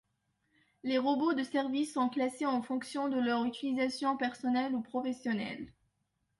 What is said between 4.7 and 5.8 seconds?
ou professionnelle.